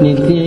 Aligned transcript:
ni 0.00 0.39